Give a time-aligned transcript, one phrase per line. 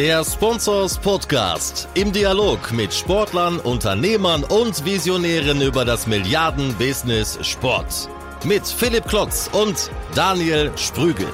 [0.00, 8.08] Der Sponsors Podcast im Dialog mit Sportlern, Unternehmern und Visionären über das Milliarden-Business Sport.
[8.42, 11.26] Mit Philipp Klotz und Daniel Sprügel.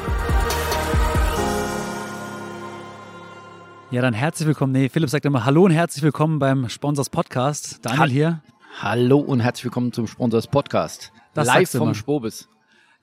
[3.92, 4.72] Ja, dann herzlich willkommen.
[4.72, 7.78] Nee, Philipp sagt immer Hallo und herzlich willkommen beim Sponsors Podcast.
[7.86, 8.42] Daniel Ha- hier.
[8.82, 11.12] Hallo und herzlich willkommen zum Sponsors Podcast.
[11.34, 11.94] Das Live sagst du vom immer.
[11.94, 12.48] Spobis.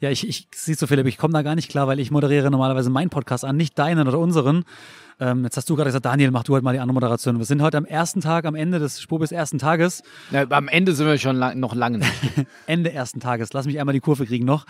[0.03, 2.51] Ja, ich, ich siehst du, Philipp, ich komme da gar nicht klar, weil ich moderiere
[2.51, 4.65] normalerweise meinen Podcast an, nicht deinen oder unseren.
[5.17, 7.37] Ähm, jetzt hast du gerade gesagt, Daniel, mach du heute mal die andere Moderation.
[7.37, 10.03] Wir sind heute am ersten Tag, am Ende des Spobis ersten Tages.
[10.29, 12.11] Na, am Ende sind wir schon lang, noch lange nicht.
[12.67, 13.53] Ende ersten Tages.
[13.53, 14.65] Lass mich einmal die Kurve kriegen noch.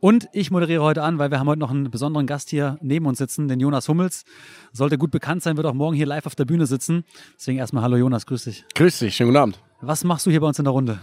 [0.00, 3.06] Und ich moderiere heute an, weil wir haben heute noch einen besonderen Gast hier neben
[3.06, 4.24] uns sitzen, den Jonas Hummels.
[4.72, 7.04] Sollte gut bekannt sein, wird auch morgen hier live auf der Bühne sitzen.
[7.38, 8.64] Deswegen erstmal Hallo Jonas, grüß dich.
[8.74, 9.60] Grüß dich, schönen guten Abend.
[9.80, 10.98] Was machst du hier bei uns in der Runde?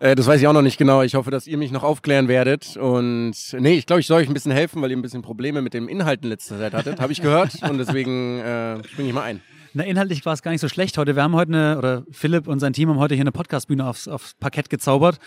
[0.00, 1.02] Äh, das weiß ich auch noch nicht genau.
[1.02, 2.76] Ich hoffe, dass ihr mich noch aufklären werdet.
[2.76, 5.62] Und nee, ich glaube, ich soll euch ein bisschen helfen, weil ihr ein bisschen Probleme
[5.62, 7.00] mit dem Inhalt in letzter Zeit hattet.
[7.00, 7.62] Habe ich gehört.
[7.68, 9.40] Und deswegen äh, springe ich mal ein.
[9.74, 11.14] Na, inhaltlich war es gar nicht so schlecht heute.
[11.14, 14.08] Wir haben heute eine, oder Philipp und sein Team haben heute hier eine Podcastbühne aufs,
[14.08, 15.18] aufs Parkett gezaubert.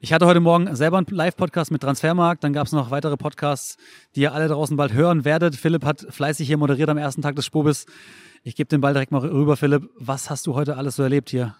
[0.00, 3.76] Ich hatte heute Morgen selber einen Live-Podcast mit Transfermarkt, dann gab es noch weitere Podcasts,
[4.14, 5.56] die ihr alle draußen bald hören werdet.
[5.56, 7.86] Philipp hat fleißig hier moderiert am ersten Tag des Spobis.
[8.42, 9.88] Ich gebe den Ball direkt mal rüber, Philipp.
[9.96, 11.54] Was hast du heute alles so erlebt hier?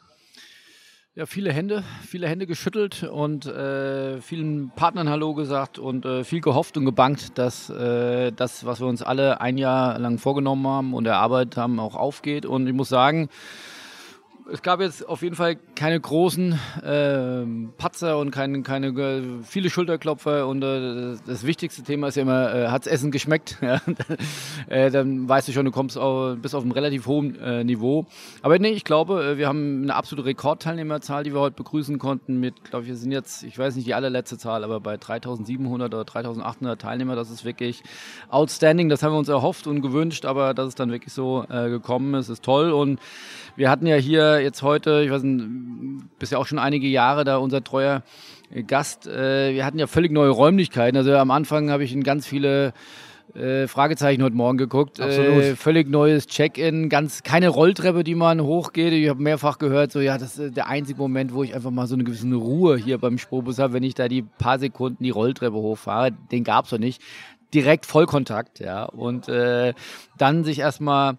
[1.16, 6.40] Ja, viele Hände, viele Hände geschüttelt und äh, vielen Partnern Hallo gesagt und äh, viel
[6.40, 10.92] gehofft und gebankt, dass äh, das, was wir uns alle ein Jahr lang vorgenommen haben
[10.92, 12.46] und erarbeitet haben, auch aufgeht.
[12.46, 13.28] Und ich muss sagen,
[14.52, 19.70] es gab jetzt auf jeden Fall keine großen ähm, Patzer und keine, keine äh, viele
[19.70, 23.58] Schulterklopfer und äh, das wichtigste Thema ist ja immer, äh, hat's Essen geschmeckt?
[24.68, 28.06] Äh, dann weißt du schon, du kommst auf, bis auf einem relativ hohen äh, Niveau.
[28.42, 32.40] Aber nee, ich glaube, äh, wir haben eine absolute Rekordteilnehmerzahl, die wir heute begrüßen konnten
[32.40, 35.92] mit, glaube ich, wir sind jetzt, ich weiß nicht die allerletzte Zahl, aber bei 3700
[35.92, 37.82] oder 3800 Teilnehmer, das ist wirklich
[38.30, 38.88] outstanding.
[38.88, 42.14] Das haben wir uns erhofft und gewünscht, aber dass es dann wirklich so äh, gekommen
[42.14, 43.00] ist, ist toll und
[43.56, 47.36] wir hatten ja hier jetzt heute, ich weiß nicht, bisher auch schon einige Jahre da
[47.36, 48.02] unser treuer
[48.50, 49.06] äh, Gast.
[49.06, 50.96] Äh, wir hatten ja völlig neue Räumlichkeiten.
[50.96, 52.72] Also am Anfang habe ich in ganz viele
[53.34, 55.00] äh, Fragezeichen heute Morgen geguckt.
[55.00, 55.42] Absolut.
[55.42, 58.92] Äh, völlig neues Check-in, ganz keine Rolltreppe, die man hochgeht.
[58.92, 61.86] Ich habe mehrfach gehört, so ja, das ist der einzige Moment, wo ich einfach mal
[61.86, 65.10] so eine gewisse Ruhe hier beim Spobus habe, wenn ich da die paar Sekunden die
[65.10, 66.12] Rolltreppe hochfahre.
[66.30, 67.02] Den gab's doch nicht.
[67.52, 68.84] Direkt Vollkontakt, ja.
[68.84, 69.74] Und äh,
[70.18, 71.18] dann sich erstmal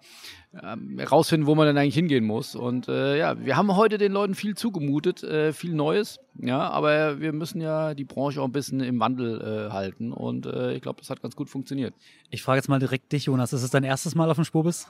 [0.64, 2.56] ähm, rausfinden, wo man dann eigentlich hingehen muss.
[2.56, 7.20] Und äh, ja, wir haben heute den Leuten viel zugemutet, äh, viel Neues, ja, aber
[7.20, 10.82] wir müssen ja die Branche auch ein bisschen im Wandel äh, halten und äh, ich
[10.82, 11.94] glaube, das hat ganz gut funktioniert.
[12.30, 13.54] Ich frage jetzt mal direkt dich, Jonas.
[13.54, 14.88] Ist es dein erstes Mal auf dem Spobis?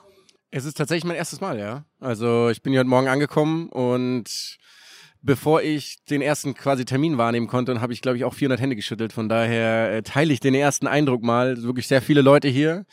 [0.52, 1.86] Es ist tatsächlich mein erstes Mal, ja.
[2.00, 4.58] Also ich bin hier heute Morgen angekommen und
[5.26, 8.76] bevor ich den ersten quasi Termin wahrnehmen konnte, habe ich, glaube ich, auch 400 Hände
[8.76, 9.12] geschüttelt.
[9.12, 11.62] Von daher äh, teile ich den ersten Eindruck mal.
[11.64, 12.86] Wirklich sehr viele Leute hier.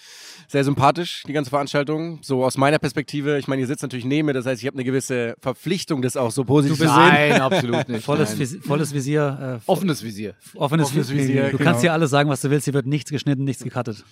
[0.49, 2.19] Sehr sympathisch, die ganze Veranstaltung.
[2.23, 4.77] So aus meiner Perspektive, ich meine, ihr sitzt natürlich neben mir, das heißt, ich habe
[4.77, 6.95] eine gewisse Verpflichtung, das auch so positiv zu sehen.
[6.95, 8.05] Nein, absolut nicht.
[8.05, 8.61] Volles, Nein.
[8.63, 9.61] Volles Visier.
[9.67, 10.35] Äh, Offenes Visier.
[10.55, 11.23] offenes, offenes Visier.
[11.29, 11.69] Visier, Du genau.
[11.71, 12.65] kannst hier alles sagen, was du willst.
[12.65, 14.05] Hier wird nichts geschnitten, nichts gecuttet.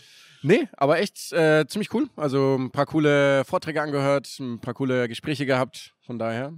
[0.43, 2.09] Nee, aber echt äh, ziemlich cool.
[2.17, 5.95] Also ein paar coole Vorträge angehört, ein paar coole Gespräche gehabt.
[6.07, 6.55] Von daher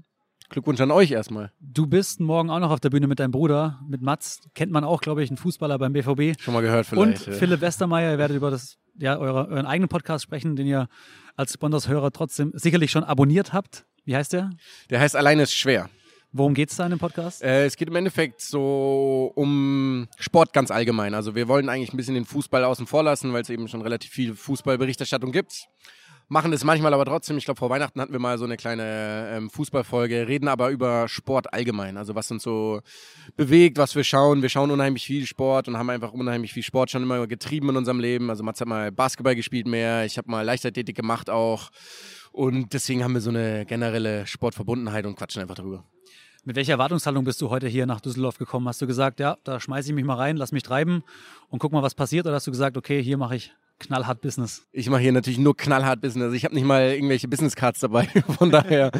[0.53, 1.51] Glückwunsch an euch erstmal.
[1.61, 4.41] Du bist morgen auch noch auf der Bühne mit deinem Bruder, mit Mats.
[4.55, 6.41] Kennt man auch, glaube ich, ein Fußballer beim BVB.
[6.41, 7.27] Schon mal gehört Und vielleicht.
[7.27, 7.33] ja.
[7.33, 10.89] Philipp Westermeier, ihr werdet über das, ja, eure, euren eigenen Podcast sprechen, den ihr
[11.37, 13.85] als Sponsorshörer trotzdem sicherlich schon abonniert habt.
[14.05, 14.51] Wie heißt der?
[14.91, 15.89] Der heißt Alleine ist schwer.
[16.35, 17.43] Worum geht's da in dem Podcast?
[17.43, 21.12] Äh, es geht im Endeffekt so um Sport ganz allgemein.
[21.15, 23.83] Also wir wollen eigentlich ein bisschen den Fußball außen vor lassen, weil es eben schon
[23.83, 25.67] relativ viel Fußballberichterstattung gibt.
[26.32, 27.37] Machen das manchmal aber trotzdem.
[27.37, 31.06] Ich glaube, vor Weihnachten hatten wir mal so eine kleine ähm, Fußballfolge, reden aber über
[31.06, 31.98] Sport allgemein.
[31.98, 32.81] Also was uns so
[33.37, 34.41] bewegt, was wir schauen.
[34.41, 37.76] Wir schauen unheimlich viel Sport und haben einfach unheimlich viel Sport schon immer getrieben in
[37.76, 38.31] unserem Leben.
[38.31, 41.69] Also Mats hat mal Basketball gespielt mehr, ich habe mal Leichtathletik gemacht auch.
[42.31, 45.84] Und deswegen haben wir so eine generelle Sportverbundenheit und quatschen einfach drüber.
[46.44, 48.66] Mit welcher Erwartungshaltung bist du heute hier nach Düsseldorf gekommen?
[48.69, 51.04] Hast du gesagt, ja, da schmeiße ich mich mal rein, lass mich treiben
[51.50, 52.25] und guck mal, was passiert?
[52.25, 54.66] Oder hast du gesagt, okay, hier mache ich knallhart Business?
[54.72, 56.32] Ich mache hier natürlich nur knallhart Business.
[56.32, 58.06] Ich habe nicht mal irgendwelche Business Cards dabei.
[58.38, 58.90] Von daher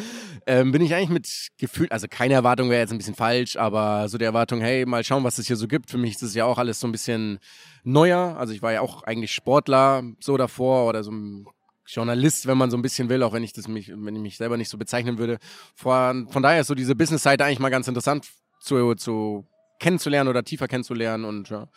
[0.47, 4.09] ähm, bin ich eigentlich mit Gefühl, also keine Erwartung wäre jetzt ein bisschen falsch, aber
[4.09, 5.91] so die Erwartung, hey, mal schauen, was es hier so gibt.
[5.91, 7.39] Für mich ist es ja auch alles so ein bisschen
[7.85, 8.37] neuer.
[8.39, 11.47] Also ich war ja auch eigentlich Sportler so davor oder so ein
[11.87, 14.37] Journalist, wenn man so ein bisschen will, auch wenn ich das mich, wenn ich mich
[14.37, 15.39] selber nicht so bezeichnen würde.
[15.75, 18.29] Von, von daher ist so diese Business-Seite eigentlich mal ganz interessant
[18.61, 19.47] zu, zu
[19.79, 21.69] kennenzulernen oder tiefer kennenzulernen und ja,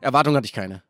[0.00, 0.82] Erwartung hatte ich keine.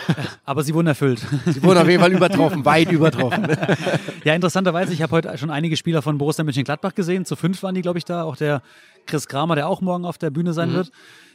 [0.44, 1.26] Aber sie wurden erfüllt.
[1.46, 3.48] Sie wurden auf jeden Fall übertroffen, weit übertroffen.
[4.24, 7.24] ja, interessanterweise, ich habe heute schon einige Spieler von Borussia Mönchengladbach gesehen.
[7.24, 8.24] Zu fünf waren die, glaube ich, da.
[8.24, 8.62] Auch der
[9.06, 10.90] Chris Kramer, der auch morgen auf der Bühne sein wird.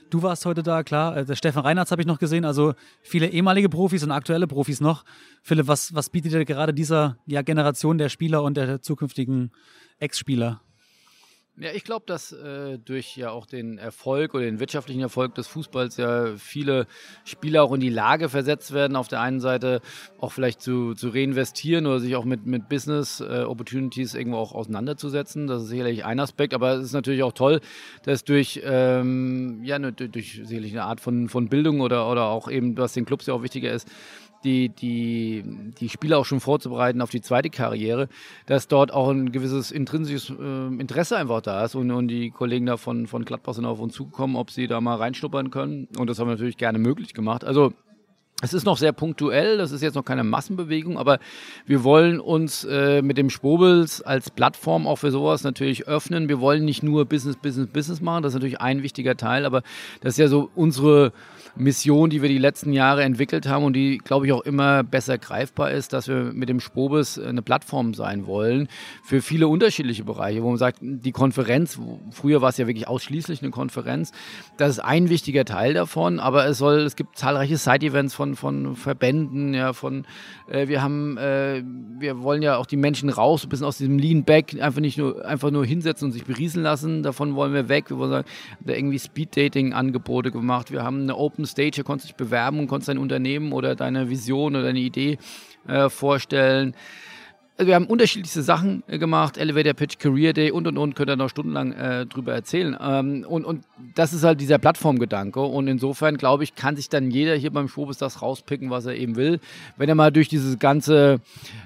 [0.10, 1.18] Du warst heute da, klar.
[1.18, 4.80] Äh, der Stefan Reinhardt habe ich noch gesehen, also viele ehemalige Profis und aktuelle Profis
[4.80, 5.04] noch.
[5.42, 9.52] Philipp, was, was bietet dir gerade dieser ja, Generation der Spieler und der zukünftigen
[10.00, 10.62] Ex-Spieler?
[11.60, 15.48] Ja, ich glaube, dass äh, durch ja auch den Erfolg oder den wirtschaftlichen Erfolg des
[15.48, 16.86] Fußballs ja viele
[17.26, 19.82] Spieler auch in die Lage versetzt werden, auf der einen Seite
[20.20, 24.54] auch vielleicht zu, zu reinvestieren oder sich auch mit, mit Business äh, Opportunities irgendwo auch
[24.54, 25.48] auseinanderzusetzen.
[25.48, 27.60] Das ist sicherlich ein Aspekt, aber es ist natürlich auch toll,
[28.04, 32.52] dass durch, ähm, ja, ne, durch sicherlich eine Art von, von Bildung oder, oder auch
[32.52, 33.88] eben, was den Clubs ja auch wichtiger ist,
[34.44, 35.44] die, die,
[35.80, 38.10] die Spieler auch schon vorzubereiten auf die zweite Karriere,
[38.46, 42.66] dass dort auch ein gewisses intrinsisches äh, Interesse einfach da ist und, und die Kollegen
[42.66, 46.10] da von, von Gladbach sind auf uns zugekommen, ob sie da mal reinschnuppern können und
[46.10, 47.44] das haben wir natürlich gerne möglich gemacht.
[47.44, 47.74] Also
[48.44, 51.18] es ist noch sehr punktuell, das ist jetzt noch keine Massenbewegung, aber
[51.66, 56.30] wir wollen uns äh, mit dem Spobels als Plattform auch für sowas natürlich öffnen.
[56.30, 59.64] Wir wollen nicht nur Business, Business, Business machen, das ist natürlich ein wichtiger Teil, aber
[60.02, 61.14] das ist ja so unsere
[61.56, 65.18] Mission, die wir die letzten Jahre entwickelt haben und die, glaube ich, auch immer besser
[65.18, 68.68] greifbar ist, dass wir mit dem Spobis eine Plattform sein wollen
[69.04, 71.80] für viele unterschiedliche Bereiche, wo man sagt, die Konferenz,
[72.12, 74.12] früher war es ja wirklich ausschließlich eine Konferenz,
[74.58, 78.76] das ist ein wichtiger Teil davon, aber es soll, es gibt zahlreiche Side-Events von, von
[78.76, 80.06] Verbänden, ja, von,
[80.50, 81.64] äh, wir haben, äh,
[82.00, 84.98] wir wollen ja auch die Menschen raus, ein bisschen aus diesem Lean Back, einfach nicht
[84.98, 88.28] nur, einfach nur hinsetzen und sich berieseln lassen, davon wollen wir weg, wir wollen sagen,
[88.66, 92.90] irgendwie Speed-Dating-Angebote gemacht, wir haben eine Open Stage, hier konntest du dich bewerben und konntest
[92.90, 95.18] dein Unternehmen oder deine Vision oder deine Idee
[95.68, 96.74] äh, vorstellen.
[97.60, 101.10] Also wir haben unterschiedlichste Sachen äh, gemacht, Elevator Pitch, Career Day und und und, könnt
[101.10, 102.78] ihr noch stundenlang äh, drüber erzählen.
[102.80, 103.64] Ähm, und, und
[103.96, 105.42] das ist halt dieser Plattformgedanke.
[105.42, 108.96] Und insofern, glaube ich, kann sich dann jeder hier beim Schwobes das rauspicken, was er
[108.96, 109.40] eben will.
[109.76, 111.20] Wenn er mal durch dieses ganze,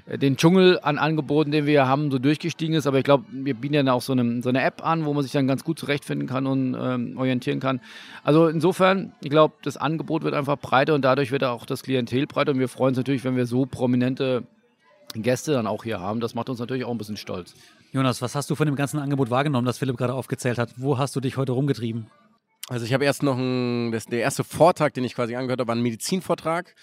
[0.06, 2.86] äh, den Dschungel an Angeboten, den wir haben, so durchgestiegen ist.
[2.86, 5.22] Aber ich glaube, wir bieten ja auch so eine, so eine App an, wo man
[5.22, 7.82] sich dann ganz gut zurechtfinden kann und ähm, orientieren kann.
[8.24, 12.26] Also insofern, ich glaube, das Angebot wird einfach breiter und dadurch wird auch das Klientel
[12.26, 12.52] breiter.
[12.52, 14.44] Und wir freuen uns natürlich, wenn wir so prominente
[15.20, 16.20] Gäste dann auch hier haben.
[16.20, 17.54] Das macht uns natürlich auch ein bisschen stolz.
[17.92, 20.70] Jonas, was hast du von dem ganzen Angebot wahrgenommen, das Philipp gerade aufgezählt hat?
[20.76, 22.06] Wo hast du dich heute rumgetrieben?
[22.68, 25.68] Also ich habe erst noch ein, das, der erste Vortrag, den ich quasi angehört habe,
[25.68, 26.74] war ein Medizinvortrag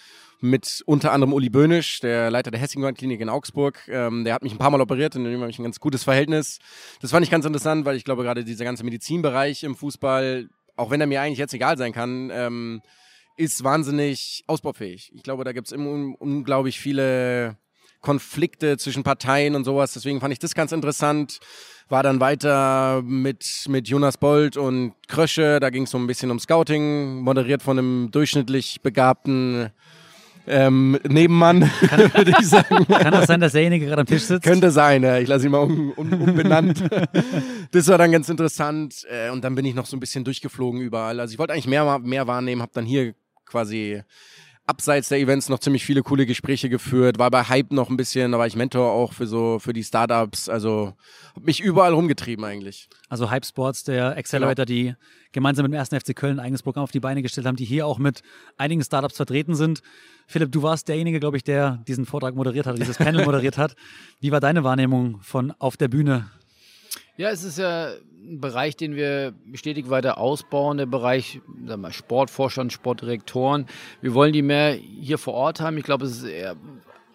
[0.41, 3.79] mit unter anderem Uli Böhnisch, der Leiter der Hessingland-Klinik in Augsburg.
[3.87, 6.03] Ähm, der hat mich ein paar Mal operiert und dem habe ich ein ganz gutes
[6.03, 6.59] Verhältnis.
[7.01, 10.91] Das fand ich ganz interessant, weil ich glaube, gerade dieser ganze Medizinbereich im Fußball, auch
[10.91, 12.81] wenn er mir eigentlich jetzt egal sein kann, ähm,
[13.35, 15.11] ist wahnsinnig ausbaufähig.
[15.15, 17.57] Ich glaube, da gibt es unglaublich viele
[18.01, 19.93] Konflikte zwischen Parteien und sowas.
[19.93, 21.39] Deswegen fand ich das ganz interessant.
[21.89, 25.59] War dann weiter mit, mit Jonas Bold und Krösche.
[25.59, 29.71] Da ging es so ein bisschen um Scouting, moderiert von einem durchschnittlich begabten
[30.49, 31.61] ähm, Nebenmann,
[32.13, 32.85] würde ich sagen.
[32.87, 34.43] Kann das sein, dass derjenige gerade am Tisch sitzt?
[34.43, 35.19] Könnte sein, ja.
[35.19, 36.83] ich lasse ihn mal um, um, umbenannt.
[37.71, 40.81] das war dann ganz interessant äh, und dann bin ich noch so ein bisschen durchgeflogen
[40.81, 41.19] überall.
[41.19, 43.13] Also ich wollte eigentlich mehr, mehr wahrnehmen, habe dann hier
[43.45, 44.01] quasi
[44.69, 48.31] abseits der Events noch ziemlich viele coole Gespräche geführt, war bei Hype noch ein bisschen,
[48.31, 50.93] da war ich Mentor auch für so für die Startups, also
[51.35, 52.87] habe mich überall rumgetrieben eigentlich.
[53.09, 54.93] Also Hype Sports, der Accelerator, genau.
[54.93, 54.95] die
[55.31, 57.65] gemeinsam mit dem ersten FC Köln ein eigenes Programm auf die Beine gestellt haben, die
[57.65, 58.21] hier auch mit
[58.57, 59.81] einigen Startups vertreten sind.
[60.27, 63.75] Philipp, du warst derjenige, glaube ich, der diesen Vortrag moderiert hat, dieses Panel moderiert hat.
[64.19, 66.29] Wie war deine Wahrnehmung von auf der Bühne?
[67.19, 67.89] Ja, es ist ja
[68.23, 73.65] ein Bereich, den wir stetig weiter ausbauen, der Bereich sagen wir, Sportvorstand, Sportdirektoren.
[73.99, 75.77] Wir wollen die mehr hier vor Ort haben.
[75.77, 76.55] Ich glaube, es ist eher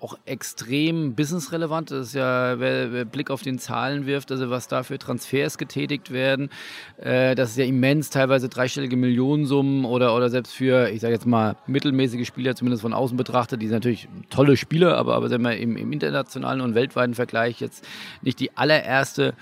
[0.05, 1.91] auch extrem businessrelevant.
[1.91, 5.57] Das ist ja, wer, wer, Blick auf den Zahlen wirft, also was da für Transfers
[5.57, 6.51] getätigt werden,
[6.99, 11.25] äh, das ist ja immens, teilweise dreistellige Millionensummen oder, oder selbst für, ich sage jetzt
[11.25, 15.43] mal, mittelmäßige Spieler, zumindest von außen betrachtet, die sind natürlich tolle Spieler, aber, aber sagen
[15.43, 17.87] wir, im, im internationalen und weltweiten Vergleich jetzt
[18.21, 19.33] nicht die allererste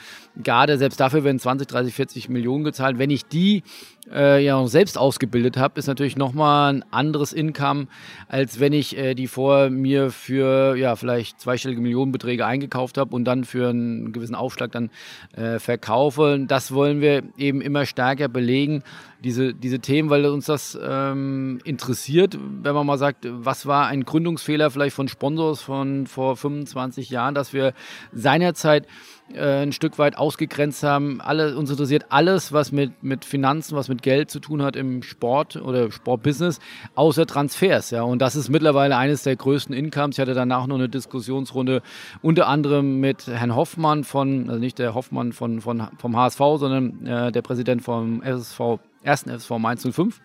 [0.42, 0.78] Garde.
[0.78, 2.98] Selbst dafür werden 20, 30, 40 Millionen gezahlt.
[2.98, 3.62] Wenn ich die
[4.10, 7.86] äh, ja selbst ausgebildet habe, ist natürlich nochmal ein anderes Income,
[8.28, 13.24] als wenn ich äh, die vor mir für ja vielleicht zweistellige Millionenbeträge eingekauft habe und
[13.24, 14.90] dann für einen gewissen Aufschlag dann
[15.36, 16.44] äh, verkaufe.
[16.46, 18.82] Das wollen wir eben immer stärker belegen,
[19.22, 24.04] diese, diese Themen, weil uns das ähm, interessiert, wenn man mal sagt, was war ein
[24.04, 27.72] Gründungsfehler vielleicht von Sponsors von vor 25 Jahren, dass wir
[28.12, 28.86] seinerzeit
[29.34, 31.20] äh, ein Stück weit ausgegrenzt haben.
[31.20, 35.02] Alle, uns interessiert alles, was mit, mit Finanzen, was mit Geld zu tun hat im
[35.02, 36.60] Sport oder Sportbusiness,
[36.94, 37.90] außer Transfers.
[37.90, 38.02] Ja.
[38.02, 40.16] Und das ist mittlerweile eines der größten Incomes.
[40.16, 41.82] Ich hatte danach noch eine Diskussionsrunde
[42.22, 47.06] unter anderem mit Herrn Hoffmann von, also nicht der Hoffmann von, von, vom HSV, sondern
[47.06, 50.20] äh, der Präsident vom SSV, ersten FSV Mainz 05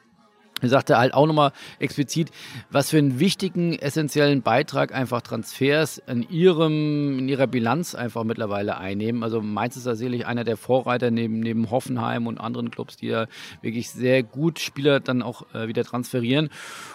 [0.62, 2.32] Er sagte halt auch nochmal explizit,
[2.72, 8.78] was für einen wichtigen, essentiellen Beitrag einfach Transfers in ihrem, in ihrer Bilanz einfach mittlerweile
[8.78, 9.24] einnehmen.
[9.24, 13.08] Also Mainz ist da sicherlich einer der Vorreiter neben, neben Hoffenheim und anderen Clubs, die
[13.08, 13.28] ja
[13.62, 16.50] wirklich sehr gut Spieler dann auch äh, wieder transferieren.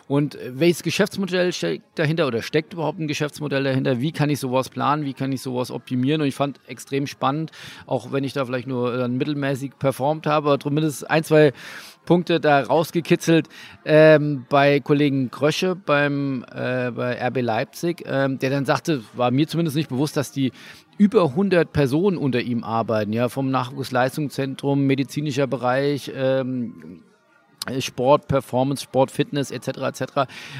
[0.08, 4.00] Und welches Geschäftsmodell steckt dahinter oder steckt überhaupt ein Geschäftsmodell dahinter?
[4.00, 5.04] Wie kann ich sowas planen?
[5.04, 6.20] Wie kann ich sowas optimieren?
[6.20, 7.52] Und ich fand extrem spannend,
[7.86, 11.52] auch wenn ich da vielleicht nur dann mittelmäßig performt habe, aber zumindest ein, zwei
[12.04, 13.48] Punkte da rausgekitzelt
[13.84, 19.46] ähm, bei Kollegen Krösche beim, äh, bei RB Leipzig, ähm, der dann sagte, war mir
[19.48, 20.52] zumindest nicht bewusst, dass die
[20.98, 27.02] über 100 Personen unter ihm arbeiten, ja, vom Nachwuchsleistungszentrum, medizinischer Bereich, ähm,
[27.78, 29.68] Sport, Performance, Sport, Fitness etc.
[29.68, 30.02] etc.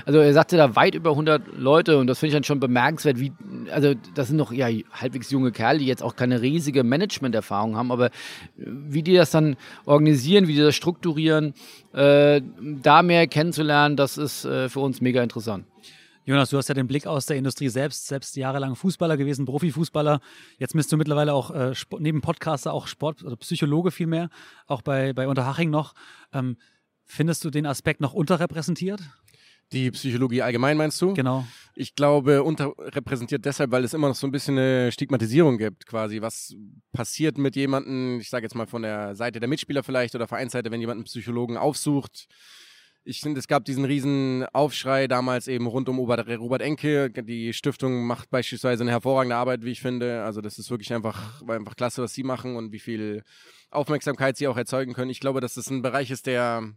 [0.07, 3.19] Also er sagte da weit über 100 Leute und das finde ich dann schon bemerkenswert,
[3.19, 3.33] wie
[3.71, 7.91] also das sind noch ja halbwegs junge Kerle, die jetzt auch keine riesige Management-Erfahrung haben,
[7.91, 8.11] aber
[8.57, 11.55] wie die das dann organisieren, wie die das strukturieren,
[11.93, 15.67] äh, da mehr kennenzulernen, das ist äh, für uns mega interessant.
[16.25, 20.21] Jonas, du hast ja den Blick aus der Industrie selbst, selbst jahrelang Fußballer gewesen, Profifußballer.
[20.57, 24.31] Jetzt bist du mittlerweile auch äh, neben Podcaster auch Sport- oder Psychologe vielmehr,
[24.69, 25.95] auch bei, bei Unterhaching noch.
[26.33, 26.57] Ähm,
[27.05, 29.01] Findest du den Aspekt noch unterrepräsentiert?
[29.73, 31.15] Die Psychologie allgemein meinst du?
[31.15, 31.47] Genau.
[31.75, 36.21] Ich glaube, unterrepräsentiert deshalb, weil es immer noch so ein bisschen eine Stigmatisierung gibt, quasi.
[36.21, 36.55] Was
[36.93, 40.71] passiert mit jemandem, ich sage jetzt mal von der Seite der Mitspieler vielleicht oder Vereinsseite,
[40.71, 42.27] wenn jemand einen Psychologen aufsucht?
[43.05, 47.11] Ich finde, es gab diesen riesen Aufschrei damals eben rund um Robert Enke.
[47.11, 50.23] Die Stiftung macht beispielsweise eine hervorragende Arbeit, wie ich finde.
[50.23, 53.25] Also das ist wirklich einfach, einfach klasse, was sie machen und wie viel
[53.71, 55.11] Aufmerksamkeit sie auch erzeugen können.
[55.11, 56.75] Ich glaube, dass das ein Bereich ist, der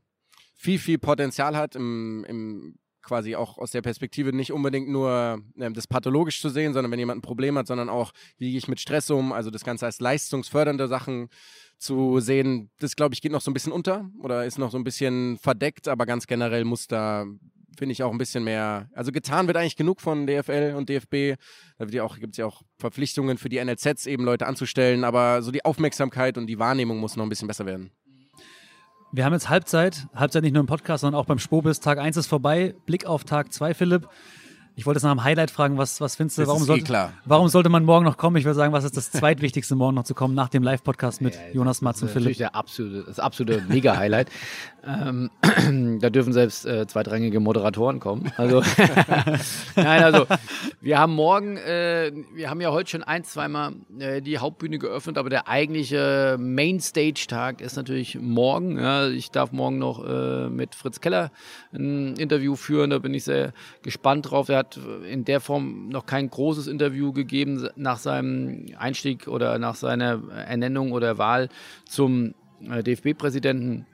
[0.56, 5.72] viel, viel Potenzial hat, im, im quasi auch aus der Perspektive nicht unbedingt nur äh,
[5.72, 8.68] das pathologisch zu sehen, sondern wenn jemand ein Problem hat, sondern auch, wie gehe ich
[8.68, 11.30] mit Stress um, also das Ganze als leistungsfördernde Sachen
[11.78, 14.78] zu sehen, das glaube ich geht noch so ein bisschen unter oder ist noch so
[14.78, 17.26] ein bisschen verdeckt, aber ganz generell muss da
[17.78, 21.38] finde ich auch ein bisschen mehr, also getan wird eigentlich genug von DFL und DFB.
[21.78, 25.52] Da ja gibt es ja auch Verpflichtungen für die NLZs, eben Leute anzustellen, aber so
[25.52, 27.92] die Aufmerksamkeit und die Wahrnehmung muss noch ein bisschen besser werden.
[29.16, 30.08] Wir haben jetzt Halbzeit.
[30.14, 31.80] Halbzeit nicht nur im Podcast, sondern auch beim Spobis.
[31.80, 32.76] Tag 1 ist vorbei.
[32.86, 34.10] Blick auf Tag 2, Philipp.
[34.78, 36.48] Ich wollte jetzt nach einem Highlight fragen, was, was findest du?
[36.48, 37.14] warum, sollte, eh klar.
[37.24, 38.36] warum sollte man morgen noch kommen?
[38.36, 41.34] Ich würde sagen, was ist das zweitwichtigste morgen noch zu kommen nach dem Live-Podcast mit
[41.34, 42.32] ja, Jonas Matz und Philipp?
[42.32, 44.30] Das ist natürlich der absolute, das absolute Mega-Highlight.
[44.86, 45.30] ähm,
[46.02, 48.34] da dürfen selbst äh, zweitrangige Moderatoren kommen.
[48.36, 48.62] Also,
[49.78, 50.28] nein, also
[50.82, 55.18] wir haben morgen, äh, wir haben ja heute schon ein, zweimal äh, die Hauptbühne geöffnet,
[55.18, 58.78] aber der eigentliche Mainstage-Tag ist natürlich morgen.
[58.78, 61.32] Ja, ich darf morgen noch äh, mit Fritz Keller
[61.74, 64.50] ein Interview führen, da bin ich sehr gespannt drauf.
[64.50, 64.80] Er hat hat
[65.10, 70.92] in der Form noch kein großes Interview gegeben nach seinem Einstieg oder nach seiner Ernennung
[70.92, 71.50] oder Wahl
[71.88, 72.34] zum
[72.70, 73.86] äh, DFB-Präsidenten.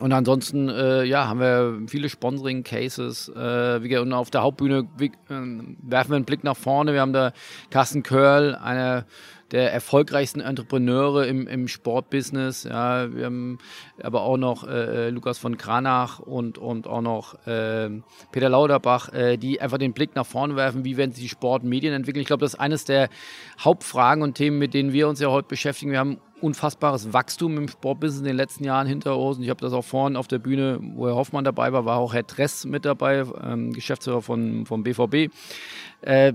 [0.00, 3.28] Und ansonsten, äh, ja, haben wir viele Sponsoring-Cases.
[3.36, 6.92] Äh, und auf der Hauptbühne wie, äh, werfen wir einen Blick nach vorne.
[6.92, 7.32] Wir haben da
[7.70, 9.04] Carsten Körl, einer
[9.52, 12.64] der erfolgreichsten Entrepreneure im, im Sportbusiness.
[12.64, 13.58] Ja, wir haben
[14.02, 17.90] aber auch noch äh, äh, Lukas von Kranach und, und auch noch äh,
[18.32, 21.92] Peter Lauderbach, äh, die einfach den Blick nach vorne werfen, wie werden sich die Sportmedien
[21.92, 22.22] entwickeln.
[22.22, 23.10] Ich glaube, das ist eines der
[23.60, 25.92] Hauptfragen und Themen, mit denen wir uns ja heute beschäftigen.
[25.92, 29.38] Wir haben unfassbares Wachstum im Sportbusiness in den letzten Jahren hinter uns.
[29.38, 32.14] Ich habe das auch vorhin auf der Bühne, wo Herr Hoffmann dabei war, war auch
[32.14, 35.30] Herr Dress mit dabei, ähm, Geschäftsführer von, vom BVB.
[36.02, 36.32] Äh,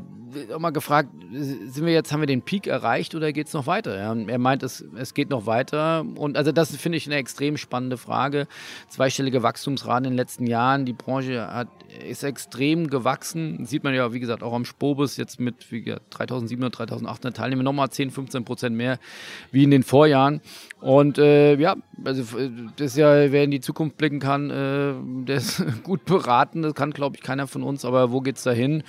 [0.54, 3.68] auch mal gefragt, sind wir jetzt, haben wir den Peak erreicht oder geht es noch
[3.68, 3.98] weiter?
[3.98, 6.06] Ja, er meint, es, es geht noch weiter.
[6.16, 8.48] Und also das finde ich eine extrem spannende Frage.
[8.88, 10.86] Zweistellige Wachstumsraten in den letzten Jahren.
[10.86, 11.68] Die Branche hat,
[12.08, 13.66] ist extrem gewachsen.
[13.66, 17.66] Sieht man ja, wie gesagt, auch am Spobus jetzt mit wie gesagt, 3700, 3800 Teilnehmern
[17.66, 19.00] nochmal 10, 15 Prozent mehr
[19.52, 20.42] wie in den Vorjahren.
[20.80, 21.76] Und äh, ja,
[22.06, 22.22] also
[22.76, 26.62] das ist ja, wer in die Zukunft blicken kann, äh, der ist gut beraten.
[26.62, 27.84] Das kann, glaube ich, keiner von uns.
[27.84, 28.84] Aber wo geht es da hin?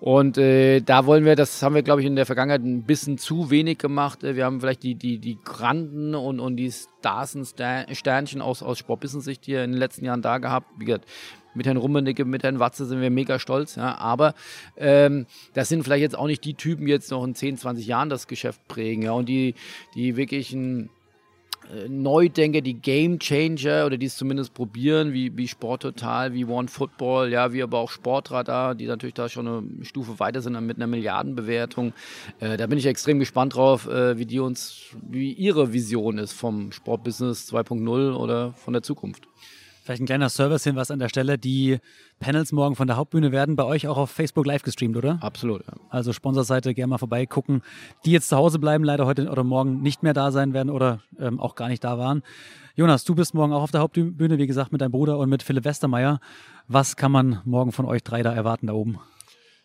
[0.00, 3.18] Und äh, da wollen wir, das haben wir, glaube ich, in der Vergangenheit ein bisschen
[3.18, 4.24] zu wenig gemacht.
[4.24, 8.62] Äh, wir haben vielleicht die, die, die Granden und, und die Stars und Sternchen aus,
[8.62, 10.68] aus Sportbusiness-Sicht hier in den letzten Jahren da gehabt.
[10.78, 11.04] Wie gesagt,
[11.54, 13.76] mit Herrn Rummenigge, mit Herrn Watze sind wir mega stolz.
[13.76, 14.34] Ja, aber
[14.76, 17.86] ähm, das sind vielleicht jetzt auch nicht die Typen, die jetzt noch in 10, 20
[17.86, 19.02] Jahren das Geschäft prägen.
[19.02, 19.54] Ja, und die,
[19.94, 20.90] die wirklich ein
[21.72, 26.44] äh, Neudenker, die Game Changer oder die es zumindest probieren, wie, wie Sport Total, wie
[26.44, 30.60] One Football, ja, wie aber auch Sportradar, die natürlich da schon eine Stufe weiter sind
[30.66, 31.92] mit einer Milliardenbewertung.
[32.40, 36.32] Äh, da bin ich extrem gespannt drauf, äh, wie die uns, wie ihre Vision ist
[36.32, 39.28] vom Sportbusiness 2.0 oder von der Zukunft.
[39.84, 41.36] Vielleicht ein kleiner Service-Hinweis an der Stelle.
[41.36, 41.78] Die
[42.18, 45.18] Panels morgen von der Hauptbühne werden bei euch auch auf Facebook live gestreamt, oder?
[45.20, 45.74] Absolut, ja.
[45.90, 47.60] Also Sponsorseite gerne mal vorbeigucken.
[48.06, 51.02] Die jetzt zu Hause bleiben, leider heute oder morgen nicht mehr da sein werden oder
[51.18, 52.22] ähm, auch gar nicht da waren.
[52.74, 55.42] Jonas, du bist morgen auch auf der Hauptbühne, wie gesagt, mit deinem Bruder und mit
[55.42, 56.18] Philipp Westermeier.
[56.66, 59.00] Was kann man morgen von euch drei da erwarten da oben?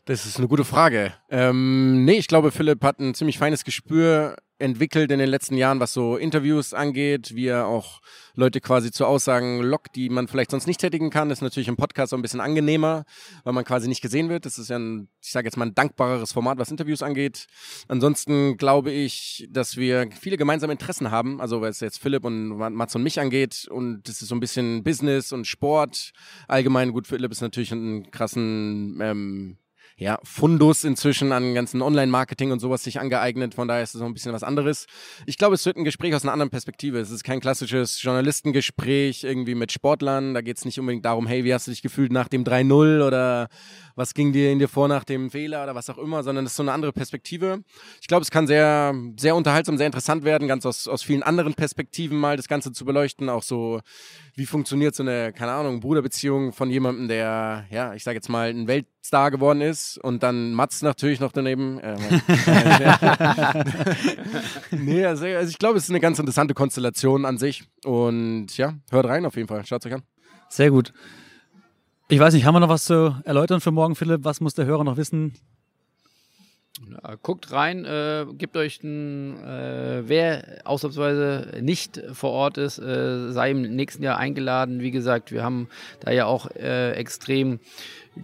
[0.03, 1.13] Das ist eine gute Frage.
[1.29, 5.79] Ähm, nee, ich glaube, Philipp hat ein ziemlich feines Gespür entwickelt in den letzten Jahren,
[5.79, 8.01] was so Interviews angeht, wie er auch
[8.35, 11.29] Leute quasi zu Aussagen lockt, die man vielleicht sonst nicht tätigen kann.
[11.29, 13.05] Das ist natürlich im Podcast so ein bisschen angenehmer,
[13.43, 14.45] weil man quasi nicht gesehen wird.
[14.45, 17.47] Das ist ja ein, ich sage jetzt mal, ein dankbareres Format, was Interviews angeht.
[17.87, 22.95] Ansonsten glaube ich, dass wir viele gemeinsame Interessen haben, also was jetzt Philipp und Mats
[22.95, 23.67] und mich angeht.
[23.69, 26.11] Und das ist so ein bisschen Business und Sport.
[26.47, 29.57] Allgemein gut, Philipp ist natürlich einen krassen ähm,
[29.99, 33.53] ja, Fundus inzwischen an ganzen Online-Marketing und sowas sich angeeignet.
[33.53, 34.85] Von daher ist es noch ein bisschen was anderes.
[35.25, 36.99] Ich glaube, es wird ein Gespräch aus einer anderen Perspektive.
[36.99, 40.33] Es ist kein klassisches Journalistengespräch irgendwie mit Sportlern.
[40.33, 43.05] Da geht es nicht unbedingt darum, hey, wie hast du dich gefühlt nach dem 3-0
[43.05, 43.49] oder
[43.95, 46.53] was ging dir in dir vor nach dem Fehler oder was auch immer, sondern es
[46.53, 47.63] ist so eine andere Perspektive.
[47.99, 51.53] Ich glaube, es kann sehr, sehr unterhaltsam, sehr interessant werden, ganz aus, aus vielen anderen
[51.53, 53.27] Perspektiven mal das Ganze zu beleuchten.
[53.27, 53.81] Auch so,
[54.35, 58.49] wie funktioniert so eine, keine Ahnung, Bruderbeziehung von jemandem, der, ja, ich sage jetzt mal,
[58.49, 58.67] ein
[59.09, 61.79] Weltstar geworden ist und dann Mats natürlich noch daneben.
[61.79, 61.97] Äh,
[64.71, 68.75] nee, also, also ich glaube, es ist eine ganz interessante Konstellation an sich und ja,
[68.91, 69.65] hört rein auf jeden Fall.
[69.65, 70.03] Schaut euch an.
[70.49, 70.93] Sehr gut.
[72.07, 74.23] Ich weiß nicht, haben wir noch was zu erläutern für morgen, Philipp?
[74.23, 75.33] Was muss der Hörer noch wissen?
[77.03, 83.31] Ja, guckt rein, äh, gebt euch ein, äh, wer ausnahmsweise nicht vor Ort ist, äh,
[83.31, 84.79] sei im nächsten Jahr eingeladen.
[84.79, 85.67] Wie gesagt, wir haben
[85.99, 87.59] da ja auch äh, extrem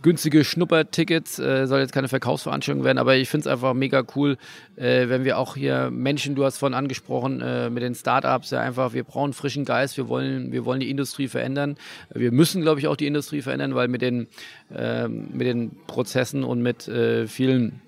[0.02, 1.38] günstige Schnuppertickets.
[1.38, 4.38] Äh, soll jetzt keine Verkaufsveranstaltung werden, aber ich finde es einfach mega cool,
[4.78, 8.62] äh, wenn wir auch hier Menschen, du hast vorhin angesprochen, äh, mit den Startups, ja
[8.62, 11.78] einfach, wir brauchen frischen Geist, wir wollen, wir wollen die Industrie verändern.
[12.14, 14.28] Wir müssen, glaube ich, auch die Industrie verändern, weil mit den,
[14.74, 17.82] äh, mit den Prozessen und mit äh, vielen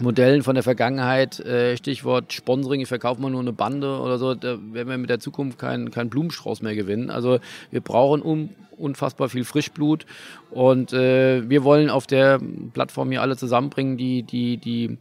[0.00, 4.34] Modellen von der Vergangenheit, äh, Stichwort Sponsoring, ich verkaufe mal nur eine Bande oder so,
[4.34, 7.10] da werden wir mit der Zukunft keinen kein Blumenstrauß mehr gewinnen.
[7.10, 7.40] Also
[7.70, 10.06] wir brauchen um, unfassbar viel Frischblut
[10.50, 12.40] und äh, wir wollen auf der
[12.72, 14.98] Plattform hier alle zusammenbringen, die, die, die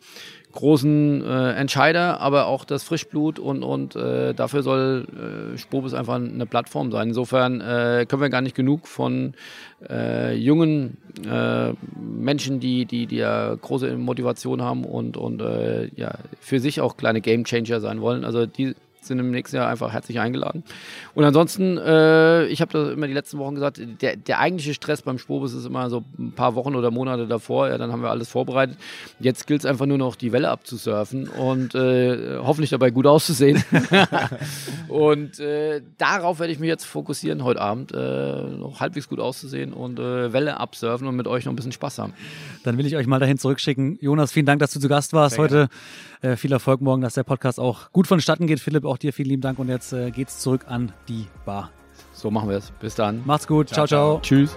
[0.57, 5.05] großen äh, Entscheider, aber auch das Frischblut und, und äh, dafür soll
[5.53, 7.09] äh, Spobis einfach eine Plattform sein.
[7.09, 9.35] Insofern äh, können wir gar nicht genug von
[9.87, 10.97] äh, jungen
[11.31, 16.81] äh, Menschen, die, die, die ja große Motivation haben und, und äh, ja, für sich
[16.81, 18.25] auch kleine Game Changer sein wollen.
[18.25, 18.73] Also die
[19.07, 20.63] sind im nächsten Jahr einfach herzlich eingeladen.
[21.15, 25.01] Und ansonsten, äh, ich habe das immer die letzten Wochen gesagt, der, der eigentliche Stress
[25.01, 27.69] beim Spobus ist immer so ein paar Wochen oder Monate davor.
[27.69, 28.77] Ja, dann haben wir alles vorbereitet.
[29.19, 33.63] Jetzt gilt es einfach nur noch, die Welle abzusurfen und äh, hoffentlich dabei gut auszusehen.
[34.87, 39.73] und äh, darauf werde ich mich jetzt fokussieren heute Abend, äh, noch halbwegs gut auszusehen
[39.73, 42.13] und äh, Welle absurfen und mit euch noch ein bisschen Spaß haben.
[42.63, 43.97] Dann will ich euch mal dahin zurückschicken.
[44.01, 45.69] Jonas, vielen Dank, dass du zu Gast warst Sehr heute.
[46.21, 48.59] Äh, viel Erfolg morgen, dass der Podcast auch gut vonstatten geht.
[48.59, 51.69] Philipp, auch dir vielen lieben Dank und jetzt äh, geht's zurück an die Bar.
[52.13, 52.71] So machen wir es.
[52.79, 53.21] Bis dann.
[53.25, 53.69] Macht's gut.
[53.69, 53.85] ciao.
[53.85, 54.19] ciao.
[54.19, 54.21] ciao.
[54.21, 54.55] Tschüss.